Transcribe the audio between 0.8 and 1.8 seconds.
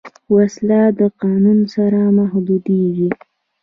د قانون